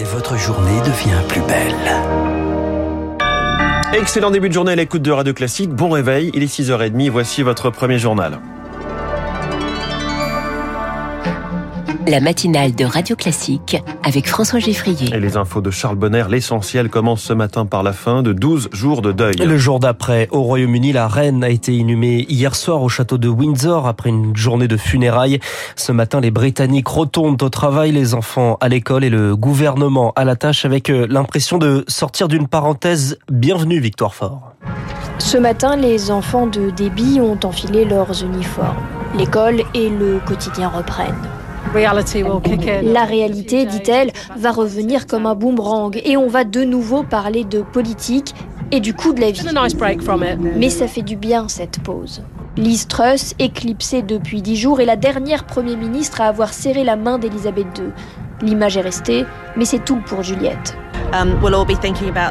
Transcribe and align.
et 0.00 0.04
votre 0.04 0.38
journée 0.38 0.80
devient 0.80 1.20
plus 1.28 1.42
belle. 1.42 1.74
Excellent 3.92 4.30
début 4.30 4.48
de 4.48 4.54
journée 4.54 4.72
à 4.72 4.76
l'écoute 4.76 5.02
de 5.02 5.10
Radio 5.10 5.34
Classique. 5.34 5.70
Bon 5.70 5.90
réveil, 5.90 6.30
il 6.32 6.42
est 6.42 6.46
6h30. 6.46 7.10
Voici 7.10 7.42
votre 7.42 7.68
premier 7.68 7.98
journal. 7.98 8.38
La 12.06 12.20
matinale 12.20 12.74
de 12.74 12.84
Radio 12.84 13.14
Classique 13.14 13.76
avec 14.02 14.26
François 14.26 14.58
Geffrier. 14.58 15.14
Et 15.14 15.20
les 15.20 15.36
infos 15.36 15.60
de 15.60 15.70
Charles 15.70 15.96
Bonner, 15.96 16.24
l'essentiel 16.30 16.88
commence 16.88 17.22
ce 17.22 17.32
matin 17.32 17.66
par 17.66 17.82
la 17.82 17.92
fin 17.92 18.22
de 18.22 18.32
12 18.32 18.70
jours 18.72 19.02
de 19.02 19.12
deuil. 19.12 19.34
Le 19.36 19.58
jour 19.58 19.80
d'après, 19.80 20.28
au 20.30 20.40
Royaume-Uni, 20.42 20.92
la 20.92 21.08
reine 21.08 21.44
a 21.44 21.50
été 21.50 21.74
inhumée 21.74 22.24
hier 22.28 22.54
soir 22.56 22.82
au 22.82 22.88
château 22.88 23.18
de 23.18 23.28
Windsor 23.28 23.86
après 23.86 24.08
une 24.08 24.34
journée 24.34 24.66
de 24.66 24.76
funérailles. 24.76 25.40
Ce 25.76 25.92
matin, 25.92 26.20
les 26.20 26.30
Britanniques 26.30 26.88
retournent 26.88 27.36
au 27.40 27.48
travail, 27.48 27.92
les 27.92 28.14
enfants 28.14 28.56
à 28.60 28.68
l'école 28.68 29.04
et 29.04 29.10
le 29.10 29.36
gouvernement 29.36 30.12
à 30.16 30.24
la 30.24 30.36
tâche 30.36 30.64
avec 30.64 30.90
euh, 30.90 31.06
l'impression 31.08 31.58
de 31.58 31.84
sortir 31.86 32.28
d'une 32.28 32.48
parenthèse. 32.48 33.18
Bienvenue, 33.30 33.78
Victoire 33.78 34.14
Fort. 34.14 34.52
Ce 35.18 35.36
matin, 35.36 35.76
les 35.76 36.10
enfants 36.10 36.46
de 36.46 36.70
débit 36.70 37.20
ont 37.20 37.38
enfilé 37.44 37.84
leurs 37.84 38.24
uniformes. 38.24 38.78
L'école 39.18 39.62
et 39.74 39.90
le 39.90 40.18
quotidien 40.24 40.68
reprennent. 40.68 41.39
La 42.82 43.04
réalité, 43.04 43.64
dit-elle, 43.64 44.10
va 44.36 44.50
revenir 44.50 45.06
comme 45.06 45.26
un 45.26 45.34
boomerang 45.34 46.00
et 46.04 46.16
on 46.16 46.26
va 46.26 46.44
de 46.44 46.64
nouveau 46.64 47.02
parler 47.02 47.44
de 47.44 47.60
politique 47.60 48.34
et 48.72 48.80
du 48.80 48.94
coût 48.94 49.12
de 49.12 49.20
la 49.20 49.30
vie. 49.30 49.46
Mais 50.56 50.70
ça 50.70 50.86
fait 50.86 51.02
du 51.02 51.16
bien 51.16 51.48
cette 51.48 51.80
pause. 51.80 52.22
Liz 52.56 52.88
Truss, 52.88 53.34
éclipsée 53.38 54.02
depuis 54.02 54.42
dix 54.42 54.56
jours, 54.56 54.80
est 54.80 54.86
la 54.86 54.96
dernière 54.96 55.44
Premier 55.44 55.76
ministre 55.76 56.20
à 56.20 56.26
avoir 56.26 56.52
serré 56.52 56.84
la 56.84 56.96
main 56.96 57.18
d'Elisabeth 57.18 57.78
II. 57.78 57.92
L'image 58.42 58.76
est 58.76 58.82
restée, 58.82 59.24
mais 59.56 59.64
c'est 59.64 59.84
tout 59.84 60.00
pour 60.04 60.22
Juliette. 60.22 60.76
Um, 61.12 61.36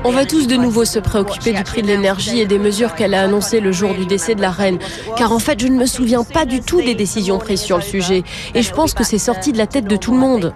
On 0.06 0.12
va 0.12 0.26
tous 0.26 0.48
de 0.48 0.56
nouveau 0.56 0.86
se 0.86 1.00
préoccuper 1.00 1.52
du 1.52 1.64
prix 1.64 1.82
de 1.82 1.88
l'énergie 1.88 2.40
et 2.40 2.46
des 2.46 2.60
mesures 2.60 2.96
qu'elle 2.96 3.14
a 3.14 3.24
annoncées 3.24 3.60
le 3.60 3.74
jour 3.74 3.94
du 3.94 4.06
décès 4.06 4.36
de 4.36 4.42
la 4.42 4.52
reine. 4.52 4.80
Car 5.18 5.34
en 5.34 5.40
fait, 5.40 5.60
je 5.60 5.68
ne 5.68 5.78
me 5.78 5.86
souviens 5.86 6.24
pas 6.24 6.46
du 6.46 6.62
tout 6.62 6.82
des 6.82 6.96
décisions 6.96 7.40
prises 7.40 7.62
sur 7.62 7.78
le 7.78 7.84
sujet. 7.84 8.24
Et 8.56 8.62
je 8.62 8.72
pense 8.72 8.94
que 8.94 9.04
c'est 9.04 9.18
sorti 9.18 9.52
de 9.52 9.58
la 9.58 9.68
tête 9.68 9.86
de 9.86 9.98
tout 9.98 10.14
le 10.14 10.20
monde. 10.20 10.54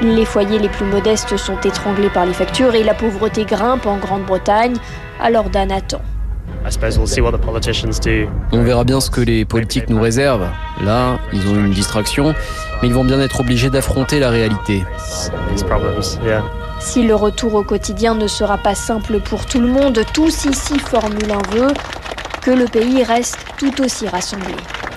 Les 0.00 0.24
foyers 0.24 0.58
les 0.58 0.68
plus 0.68 0.86
modestes 0.86 1.36
sont 1.36 1.60
étranglés 1.60 2.10
par 2.10 2.24
les 2.24 2.32
factures 2.32 2.74
et 2.74 2.84
la 2.84 2.94
pauvreté 2.94 3.44
grimpe 3.44 3.86
en 3.86 3.98
Grande-Bretagne. 3.98 4.76
Alors 5.20 5.50
Dan 5.50 5.70
attend. 5.70 6.00
On 8.52 8.62
verra 8.62 8.84
bien 8.84 9.00
ce 9.00 9.10
que 9.10 9.20
les 9.20 9.44
politiques 9.44 9.88
nous 9.90 10.00
réservent. 10.00 10.48
Là, 10.82 11.18
ils 11.32 11.46
ont 11.48 11.56
une 11.56 11.72
distraction, 11.72 12.34
mais 12.84 12.88
ils 12.90 12.94
vont 12.94 13.04
bien 13.04 13.18
être 13.18 13.40
obligés 13.40 13.70
d'affronter 13.70 14.18
la 14.18 14.28
réalité. 14.28 14.84
Si 16.80 17.02
le 17.02 17.14
retour 17.14 17.54
au 17.54 17.62
quotidien 17.62 18.14
ne 18.14 18.26
sera 18.26 18.58
pas 18.58 18.74
simple 18.74 19.20
pour 19.20 19.46
tout 19.46 19.58
le 19.58 19.68
monde, 19.68 19.98
tous 20.12 20.44
ici 20.44 20.78
formulent 20.78 21.32
un 21.32 21.56
vœu 21.56 21.68
que 22.42 22.50
le 22.50 22.66
pays 22.66 23.02
reste 23.02 23.38
tout 23.56 23.82
aussi 23.82 24.06
rassemblé. 24.06 24.52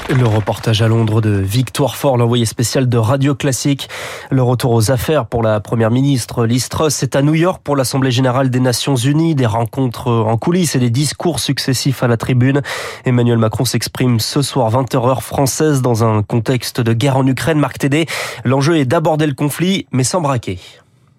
Le 0.09 0.25
reportage 0.25 0.81
à 0.81 0.87
Londres 0.87 1.19
de 1.19 1.31
Victoire 1.31 1.97
Fort, 1.97 2.15
l'envoyé 2.15 2.45
spécial 2.45 2.87
de 2.87 2.97
Radio 2.97 3.35
Classique. 3.35 3.89
Le 4.29 4.41
retour 4.41 4.71
aux 4.71 4.89
affaires 4.89 5.25
pour 5.25 5.43
la 5.43 5.59
première 5.59 5.91
ministre 5.91 6.45
Liz 6.45 6.69
Truss 6.69 7.03
est 7.03 7.17
à 7.17 7.21
New 7.21 7.33
York 7.33 7.61
pour 7.61 7.75
l'Assemblée 7.75 8.09
générale 8.09 8.49
des 8.49 8.61
Nations 8.61 8.95
Unies. 8.95 9.35
Des 9.35 9.45
rencontres 9.45 10.09
en 10.09 10.37
coulisses 10.37 10.77
et 10.77 10.79
des 10.79 10.89
discours 10.89 11.41
successifs 11.41 12.03
à 12.03 12.07
la 12.07 12.15
tribune. 12.15 12.61
Emmanuel 13.03 13.37
Macron 13.37 13.65
s'exprime 13.65 14.21
ce 14.21 14.41
soir 14.41 14.71
20h 14.71 15.09
heure 15.09 15.23
française 15.23 15.81
dans 15.81 16.05
un 16.05 16.23
contexte 16.23 16.79
de 16.79 16.93
guerre 16.93 17.17
en 17.17 17.27
Ukraine. 17.27 17.59
Marc 17.59 17.79
Tédé, 17.79 18.05
l'enjeu 18.45 18.77
est 18.77 18.85
d'aborder 18.85 19.27
le 19.27 19.33
conflit, 19.33 19.87
mais 19.91 20.05
sans 20.05 20.21
braquer. 20.21 20.57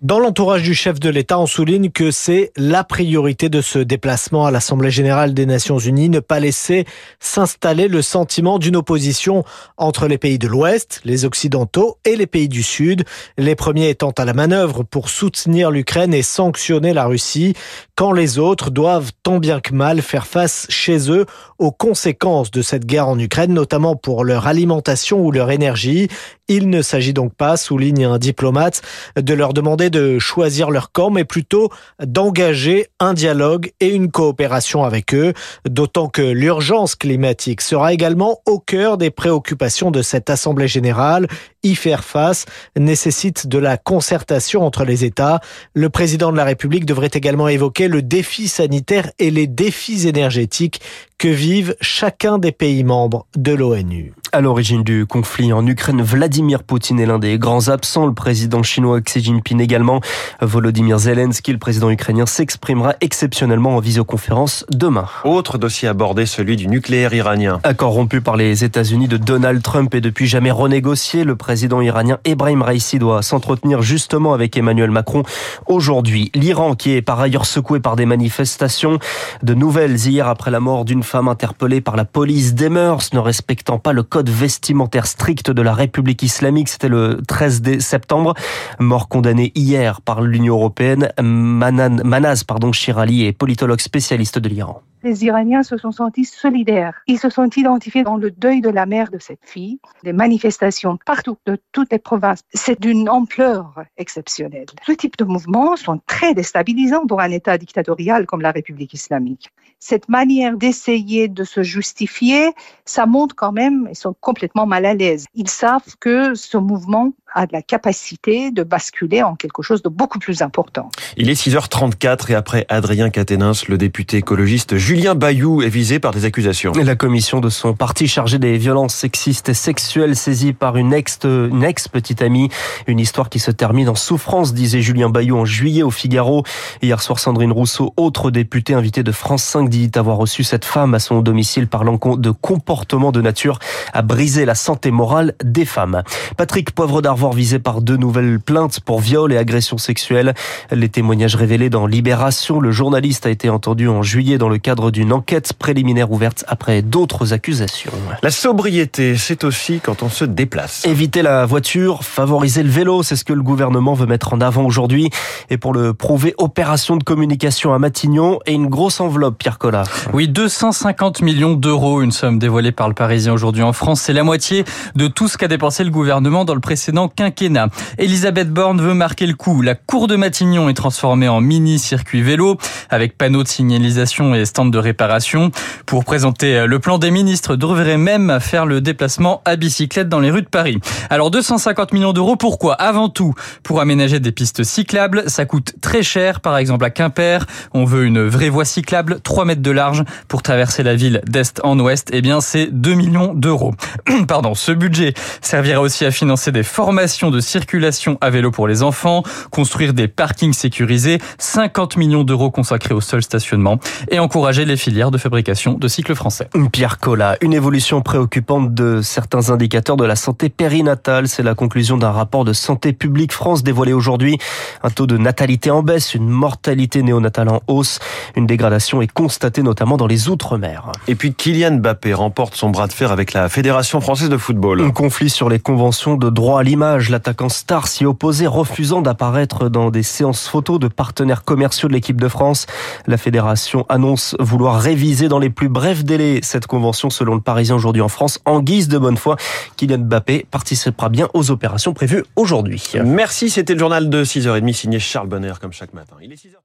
Dans 0.01 0.21
l'entourage 0.21 0.63
du 0.63 0.75
chef 0.75 1.01
de 1.01 1.11
l'État, 1.11 1.41
on 1.41 1.47
souligne 1.47 1.91
que 1.91 2.13
c'est 2.13 2.53
la 2.57 2.85
priorité 2.85 3.49
de 3.49 3.61
ce 3.61 3.81
déplacement 3.81 4.47
à 4.47 4.53
l'Assemblée 4.53 4.93
générale 4.93 5.35
des 5.35 5.45
Nations 5.45 5.81
unies, 5.81 6.09
ne 6.09 6.21
pas 6.21 6.39
laisser 6.39 6.85
s'installer 7.19 7.89
le 7.89 8.01
sentiment 8.01 8.61
d'une 8.61 8.77
opposition 8.77 9.43
entre 9.77 10.07
les 10.07 10.17
pays 10.17 10.39
de 10.39 10.47
l'Ouest, 10.47 11.01
les 11.05 11.25
Occidentaux 11.25 11.99
et 12.05 12.15
les 12.15 12.29
pays 12.29 12.49
du 12.49 12.63
Sud, 12.63 13.07
les 13.39 13.57
premiers 13.57 13.89
étant 13.89 14.13
à 14.13 14.25
la 14.25 14.35
manœuvre 14.35 14.85
pour 14.85 15.09
soutenir 15.09 15.73
l'Ukraine 15.73 16.15
et 16.15 16.23
sanctionner 16.23 16.93
la 16.93 17.07
Russie, 17.07 17.55
quand 17.99 18.13
les 18.13 18.39
autres 18.39 18.71
doivent 18.71 19.11
tant 19.25 19.41
bien 19.41 19.59
que 19.59 19.75
mal 19.75 20.03
faire 20.03 20.29
face 20.29 20.67
chez 20.69 21.11
eux 21.11 21.27
aux 21.59 21.73
conséquences 21.73 22.53
de 22.53 22.63
cette 22.63 22.87
guerre 22.87 23.09
en 23.09 23.19
Ukraine, 23.19 23.53
notamment 23.53 23.97
pour 23.97 24.23
leur 24.23 24.47
alimentation 24.47 25.19
ou 25.19 25.33
leur 25.33 25.51
énergie. 25.51 26.07
Il 26.47 26.71
ne 26.71 26.81
s'agit 26.81 27.13
donc 27.13 27.35
pas, 27.35 27.57
souligne 27.57 28.05
un 28.05 28.19
diplomate, 28.19 28.83
de 29.21 29.35
leur 29.35 29.53
demander 29.53 29.91
de 29.91 30.21
choisir 30.21 30.71
leur 30.71 30.93
camp, 30.93 31.11
mais 31.11 31.25
plutôt 31.25 31.71
d'engager 32.01 32.87
un 33.01 33.15
dialogue 33.15 33.73
et 33.81 33.89
une 33.89 34.13
coopération 34.13 34.85
avec 34.85 35.13
eux, 35.13 35.33
d'autant 35.69 36.09
que 36.09 36.23
l'urgence 36.23 36.95
climatique 36.95 37.61
sera 37.63 37.93
également 37.93 38.39
au 38.47 38.61
cœur 38.61 38.97
des 38.97 39.11
préoccupations 39.11 39.91
de 39.91 40.03
cette 40.03 40.31
Assemblée 40.31 40.69
générale. 40.69 41.27
Y 41.63 41.75
faire 41.75 42.05
face 42.05 42.47
nécessite 42.77 43.47
de 43.49 43.59
la 43.59 43.77
concertation 43.77 44.65
entre 44.65 44.85
les 44.85 45.05
États. 45.05 45.41
Le 45.75 45.91
président 45.91 46.31
de 46.31 46.37
la 46.37 46.45
République 46.45 46.87
devrait 46.87 47.11
également 47.13 47.49
évoquer 47.49 47.89
le 47.89 48.01
défi 48.01 48.47
sanitaire 48.47 49.11
et 49.19 49.31
les 49.31 49.47
défis 49.47 50.07
énergétiques 50.07 50.81
que 51.19 51.27
vivent 51.27 51.75
chacun 51.81 52.39
des 52.39 52.53
pays 52.53 52.85
membres 52.85 53.27
de 53.37 53.53
l'ONU. 53.53 54.15
À 54.31 54.41
l'origine 54.41 54.85
du 54.85 55.07
conflit 55.07 55.53
en 55.53 55.67
Ukraine, 55.67 56.03
Vladimir 56.03 56.63
Poutine 56.63 57.01
est 57.01 57.07
l'un 57.07 57.19
des 57.19 57.39
grands 57.39 57.69
absents. 57.69 58.07
Le 58.07 58.13
président 58.13 58.63
chinois 58.63 59.01
Xi 59.01 59.25
Jinping 59.25 59.59
également. 59.61 60.01
Volodymyr 60.43 60.99
Zelensky, 60.99 61.51
le 61.51 61.59
président 61.59 61.91
ukrainien, 61.91 62.27
s'exprimera 62.27 62.95
exceptionnellement 63.01 63.75
en 63.77 63.81
visioconférence 63.81 64.67
demain. 64.71 65.07
Autre 65.25 65.57
dossier 65.57 65.89
abordé, 65.89 66.27
celui 66.27 66.57
du 66.57 66.69
nucléaire 66.69 67.15
iranien. 67.15 67.59
Accord 67.63 67.95
rompu 67.95 68.21
par 68.21 68.37
les 68.37 68.65
États-Unis 68.65 69.09
de 69.09 69.17
Donald 69.17 69.63
Trump 69.63 69.95
et 69.95 70.03
depuis 70.03 70.27
jamais 70.27 70.51
renégocié, 70.51 71.25
le 71.25 71.35
président 71.35 71.81
iranien 71.81 72.19
Ebrahim 72.27 72.63
Raisi 72.63 72.99
doit 72.99 73.23
s'entretenir 73.23 73.81
justement 73.81 74.35
avec 74.35 74.57
Emmanuel 74.59 74.91
Macron 74.91 75.23
aujourd'hui. 75.67 76.31
L'Iran, 76.35 76.75
qui 76.75 76.93
est 76.93 77.03
par 77.03 77.19
ailleurs 77.19 77.47
secoué 77.47 77.81
par 77.81 77.97
des 77.97 78.07
manifestations, 78.07 78.99
de 79.43 79.55
nouvelles 79.55 79.97
hier 80.07 80.29
après 80.29 80.51
la 80.51 80.61
mort 80.61 80.85
d'une 80.85 81.03
femme 81.09 81.29
interpellée 81.29 81.81
par 81.81 81.97
la 81.97 82.05
police 82.05 82.55
des 82.55 82.69
mœurs, 82.69 83.15
ne 83.15 83.19
respectant 83.19 83.79
pas 83.79 83.95
le 83.95 84.03
code 84.03 84.29
vestimentaire 84.29 85.07
strict 85.07 85.51
de 85.51 85.63
la 85.63 85.73
République 85.73 86.23
islamique. 86.23 86.69
C'était 86.69 86.91
le 86.91 87.21
13 87.27 87.79
septembre. 87.79 88.35
Mort 88.79 89.09
condamné 89.09 89.51
hier 89.55 90.03
par 90.03 90.21
l'Union 90.21 90.57
européenne. 90.57 91.11
Manan, 91.21 92.03
Manaz 92.05 92.45
pardon, 92.45 92.73
Shirali 92.73 93.25
est 93.25 93.33
politologue 93.33 93.81
spécialiste 93.81 94.39
de 94.39 94.49
l'Iran 94.51 94.83
les 95.09 95.25
Iraniens 95.25 95.63
se 95.63 95.79
sont 95.79 95.91
sentis 95.91 96.27
solidaires. 96.27 97.01
Ils 97.07 97.19
se 97.19 97.31
sont 97.31 97.49
identifiés 97.57 98.03
dans 98.03 98.19
le 98.19 98.31
deuil 98.31 98.61
de 98.61 98.69
la 98.69 98.85
mère 98.85 99.11
de 99.11 99.19
cette 99.19 99.41
fille. 99.43 99.81
Des 100.05 100.13
manifestations 100.13 100.99
partout, 101.07 101.39
de 101.47 101.57
toutes 101.73 101.91
les 101.91 101.99
provinces. 101.99 102.43
C'est 102.53 102.79
d'une 102.79 103.09
ampleur 103.09 103.85
exceptionnelle. 103.97 104.67
Ce 104.87 104.93
type 104.93 105.17
de 105.17 105.25
mouvements 105.25 105.77
sont 105.77 105.99
très 106.07 106.35
déstabilisants 106.35 107.07
pour 107.07 107.23
un 107.23 107.31
État 107.31 107.57
dictatorial 107.57 108.27
comme 108.27 108.43
la 108.43 108.51
République 108.51 108.93
islamique. 108.93 109.51
Cette 109.81 110.09
manière 110.09 110.57
d'essayer 110.57 111.29
de 111.29 111.45
se 111.45 111.63
justifier, 111.63 112.51
ça 112.85 113.07
montre 113.07 113.35
quand 113.35 113.53
même, 113.53 113.89
ils 113.91 113.97
sont 113.97 114.15
complètement 114.21 114.67
mal 114.67 114.85
à 114.85 114.93
l'aise. 114.93 115.25
Ils 115.35 115.49
savent 115.49 115.97
que 116.01 116.35
ce 116.35 116.59
mouvement 116.59 117.13
a 117.35 117.47
de 117.47 117.53
la 117.53 117.63
capacité 117.63 118.51
de 118.51 118.63
basculer 118.63 119.23
en 119.23 119.37
quelque 119.37 119.63
chose 119.63 119.83
de 119.83 119.89
beaucoup 119.89 120.19
plus 120.19 120.43
important. 120.43 120.91
Il 121.17 121.31
est 121.31 121.41
6h34 121.41 122.33
et 122.33 122.35
après 122.35 122.67
Adrien 122.69 123.11
Caténins, 123.11 123.53
le 123.69 123.79
député 123.79 124.17
écologiste 124.19 124.77
Julien 124.77 124.98
Bayou 124.99 125.63
est 125.63 125.69
visé 125.69 126.01
par 126.01 126.13
des 126.13 126.25
accusations. 126.25 126.73
La 126.73 126.97
commission 126.97 127.39
de 127.41 127.49
son 127.49 127.73
parti 127.73 128.09
chargée 128.09 128.39
des 128.39 128.59
violences 128.59 128.95
sexistes 128.95 129.49
et 129.49 129.55
sexuelles 129.55 130.17
saisie 130.17 130.53
par 130.53 130.77
une 130.77 130.93
ex, 130.93 131.21
une 131.25 131.63
ex 131.63 131.87
petite 131.87 132.21
amie. 132.21 132.49
Une 132.89 132.99
histoire 132.99 133.31
qui 133.31 133.39
se 133.39 133.53
termine 133.53 133.89
en 133.89 133.95
souffrance, 133.95 134.53
disait 134.53 134.83
Julien 134.83 135.09
Bayou 135.09 135.39
en 135.39 135.45
juillet 135.45 135.85
au 135.85 135.93
Figaro. 135.93 136.43
Hier 136.83 137.01
soir, 137.01 137.21
Sandrine 137.21 137.53
Rousseau, 137.53 137.95
autre 137.97 138.33
députée 138.33 138.75
invitée 138.75 139.05
de 139.05 139.13
France 139.13 139.45
5, 139.45 139.69
dit 139.69 139.91
avoir 139.95 140.17
reçu 140.17 140.43
cette 140.43 140.65
femme 140.65 140.95
à 140.95 140.99
son 140.99 141.21
domicile 141.21 141.69
parlant 141.69 141.99
de 142.17 142.31
comportement 142.33 143.13
de 143.13 143.23
nature 143.23 143.61
à 143.93 144.03
briser 144.03 144.45
la 144.45 144.57
santé 144.57 144.91
morale 144.91 145.35
des 145.45 145.65
femmes. 145.65 146.03
Patrick 146.37 146.73
Poivre 146.73 147.03
d'Arvor 147.03 147.33
visé 147.33 147.61
par 147.61 147.83
deux 147.83 147.97
nouvelles 147.97 148.41
plaintes 148.41 148.81
pour 148.81 148.99
viol 148.99 149.33
et 149.33 149.39
agression 149.39 149.79
sexuelle. 149.79 150.35
Les 150.73 150.89
témoignages 150.89 151.37
révélés 151.37 151.71
dans 151.71 151.87
Libération, 151.87 152.59
le 152.59 152.73
journaliste 152.73 153.27
a 153.27 153.31
été 153.31 153.49
entendu 153.49 153.89
en 153.89 154.03
juillet 154.03 154.39
dans 154.39 154.49
le 154.49 154.59
cadre 154.59 154.78
cadre 154.79 154.93
d'une 154.93 155.13
enquête 155.13 155.55
préliminaire 155.55 156.13
ouverte 156.13 156.45
après 156.47 156.83
d'autres 156.83 157.33
accusations. 157.33 157.91
La 158.23 158.31
sobriété, 158.31 159.17
c'est 159.17 159.43
aussi 159.43 159.81
quand 159.81 160.05
on 160.05 160.09
se 160.09 160.25
déplace. 160.25 160.85
Éviter 160.87 161.23
la 161.23 161.47
voiture, 161.47 162.05
favoriser 162.05 162.63
le 162.63 162.71
vélo, 162.71 163.03
c'est 163.03 163.17
ce 163.17 163.25
que 163.25 163.33
le 163.33 163.43
gouvernement 163.43 163.95
veut 163.95 164.07
mettre 164.07 164.35
en 164.35 164.41
avant 164.41 164.65
aujourd'hui. 164.65 165.11
Et 165.51 165.57
pour 165.57 165.73
le 165.73 165.95
prouver, 165.95 166.33
opération 166.39 166.97
de 166.97 167.03
communication 167.03 167.75
à 167.75 167.81
Matignon 167.81 168.39
et 168.47 168.53
une 168.53 168.69
grosse 168.69 169.01
enveloppe, 169.01 169.39
Pierre 169.39 169.59
Collat. 169.59 169.83
Oui, 170.13 170.29
250 170.29 171.23
millions 171.23 171.55
d'euros, 171.55 172.01
une 172.01 172.13
somme 172.13 172.39
dévoilée 172.39 172.71
par 172.71 172.87
le 172.87 172.95
Parisien 172.95 173.33
aujourd'hui 173.33 173.65
en 173.65 173.73
France. 173.73 174.03
C'est 174.03 174.13
la 174.13 174.23
moitié 174.23 174.65
de 174.95 175.09
tout 175.09 175.27
ce 175.27 175.37
qu'a 175.37 175.49
dépensé 175.49 175.83
le 175.83 175.91
gouvernement 175.91 176.45
dans 176.45 176.55
le 176.55 176.61
précédent 176.61 177.09
quinquennat. 177.09 177.69
Elisabeth 177.99 178.53
Borne 178.53 178.81
veut 178.81 178.95
marquer 178.95 179.27
le 179.27 179.35
coup. 179.35 179.61
La 179.61 179.75
cour 179.75 180.07
de 180.07 180.15
Matignon 180.15 180.69
est 180.69 180.75
transformée 180.75 181.29
en 181.29 181.41
mini-circuit 181.41 182.23
vélo 182.23 182.59
avec 182.91 183.19
panneaux 183.19 183.43
de 183.43 183.49
signalisation 183.49 184.37
et 184.37 184.45
stands 184.45 184.68
de 184.69 184.79
réparation. 184.79 185.51
Pour 185.87 186.05
présenter 186.05 186.67
le 186.67 186.79
plan 186.79 186.99
des 186.99 187.11
ministres, 187.11 187.57
devrait 187.57 187.99
même 187.99 188.39
faire 188.41 188.67
le 188.67 188.81
déplacement 188.81 189.43
à 189.45 189.57
bicyclette 189.57 190.09
dans 190.09 190.21
les 190.21 190.31
rues 190.31 190.43
de 190.43 190.49
Paris. 190.49 190.81
Alors 191.11 191.31
250 191.31 191.93
millions 191.93 192.13
d'euros, 192.13 192.37
pourquoi? 192.37 192.75
Avant 192.75 193.09
tout, 193.09 193.35
pour 193.63 193.81
aménager 193.81 194.21
des 194.21 194.33
pistes 194.33 194.63
cyclables. 194.65 195.25
Ça 195.27 195.45
coûte 195.45 195.75
très 195.81 196.03
cher, 196.03 196.41
par 196.41 196.57
exemple 196.57 196.85
à 196.85 196.91
Quimper. 196.91 197.47
On 197.73 197.85
veut 197.85 198.05
une 198.05 198.27
vraie 198.27 198.49
voie 198.49 198.65
cyclable, 198.65 199.21
3 199.23 199.45
mètres 199.45 199.63
de 199.63 199.71
large, 199.71 200.05
pour 200.29 200.43
traverser 200.43 200.83
la 200.83 200.95
ville 200.95 201.21
d'est 201.27 201.61
en 201.65 201.79
ouest. 201.79 202.09
Eh 202.13 202.23
bien, 202.23 202.41
c'est 202.41 202.67
2 202.67 202.95
millions 202.95 203.35
d'euros. 203.35 203.75
Pardon, 204.29 204.55
ce 204.55 204.73
budget 204.73 205.15
servira 205.41 205.81
aussi 205.81 206.05
à 206.05 206.11
financer 206.11 206.53
des 206.53 206.63
formations 206.63 207.31
de 207.31 207.41
circulation 207.41 208.19
à 208.21 208.31
vélo 208.31 208.51
pour 208.51 208.69
les 208.69 208.83
enfants, 208.83 209.23
construire 209.51 209.95
des 209.95 210.09
parkings 210.09 210.53
sécurisés, 210.53 211.19
50 211.39 211.97
millions 211.97 212.25
d'euros 212.25 212.51
consacrés 212.51 212.95
au 212.95 213.01
seul 213.01 213.23
stationnement 213.23 213.79
et 214.11 214.19
encourager 214.19 214.58
les 214.65 214.77
filières 214.77 215.11
de 215.11 215.19
fabrication 215.19 215.75
de 215.75 215.89
cycles 215.89 216.15
français. 216.15 216.49
Pierre 216.73 216.99
Collat, 216.99 217.37
une 217.41 217.53
évolution 217.53 218.03
préoccupante 218.03 218.75
de 218.75 219.01
certains 219.03 219.51
indicateurs 219.51 219.97
de 219.97 220.05
la 220.05 220.17
santé 220.17 220.49
périnatale, 220.49 221.29
c'est 221.29 221.43
la 221.43 221.55
conclusion 221.55 221.97
d'un 221.97 222.11
rapport 222.11 222.45
de 222.45 222.53
Santé 222.53 222.93
publique 222.93 223.33
France 223.33 223.63
dévoilé 223.63 223.93
aujourd'hui. 223.93 224.39
Un 224.83 224.91
taux 224.91 225.07
de 225.07 225.17
natalité 225.17 225.71
en 225.71 225.83
baisse, 225.83 226.15
une 226.15 226.29
mortalité 226.29 227.03
néonatale 227.03 227.49
en 227.49 227.63
hausse, 227.67 227.99
une 228.37 228.47
dégradation 228.47 229.03
est 229.03 229.11
constatée 229.11 229.63
notamment 229.63 229.97
dans 229.97 230.07
les 230.07 230.29
Outre-mer. 230.29 230.93
Et 231.07 231.15
puis 231.15 231.35
Kylian 231.35 231.79
Mbappé 231.79 232.15
remporte 232.15 232.55
son 232.55 232.71
bras 232.71 232.87
de 232.87 232.93
fer 232.93 233.13
avec 233.13 233.33
la 233.33 233.49
Fédération 233.49 234.01
française 234.01 234.29
de 234.29 234.37
football. 234.37 234.83
Un 234.83 234.91
conflit 234.91 235.31
sur 235.31 235.49
les 235.49 235.59
conventions 235.59 236.17
de 236.17 236.31
droit 236.31 236.61
à 236.61 236.63
l'image. 236.63 237.11
L'attaquant 237.11 237.49
star 237.49 237.87
s'y 237.87 238.05
opposait, 238.05 238.47
refusant 238.47 239.01
d'apparaître 239.01 239.69
dans 239.69 239.91
des 239.91 240.03
séances 240.03 240.49
photos 240.49 240.79
de 240.79 240.89
partenaires 240.89 241.45
commerciaux 241.45 241.89
de 241.89 241.95
l'équipe 241.95 242.21
de 242.21 242.29
France. 242.29 242.67
La 243.07 243.17
fédération 243.17 243.87
annonce 243.89 244.37
vouloir 244.49 244.81
réviser 244.81 245.29
dans 245.29 245.39
les 245.39 245.51
plus 245.51 245.69
brefs 245.69 246.05
délais 246.05 246.41
cette 246.43 246.67
convention 246.67 247.11
selon 247.11 247.35
le 247.35 247.41
Parisien 247.41 247.77
aujourd'hui 247.77 248.03
en 248.03 248.09
France. 248.09 248.41
En 248.45 248.61
guise 248.61 248.89
de 248.89 248.99
bonne 248.99 249.17
foi, 249.17 249.37
Kylian 249.77 249.99
Mbappé 249.99 250.47
participera 250.51 251.09
bien 251.09 251.29
aux 251.35 251.51
opérations 251.51 251.93
prévues 251.93 252.25
aujourd'hui. 252.35 252.83
Merci, 253.05 253.51
c'était 253.51 253.75
le 253.75 253.79
journal 253.79 254.09
de 254.09 254.25
6h30 254.25 254.73
signé 254.73 254.99
Charles 254.99 255.29
Bonner 255.29 255.53
comme 255.61 255.73
chaque 255.73 255.93
matin. 255.93 256.17
Il 256.23 256.33
est 256.33 256.37
6h... 256.37 256.59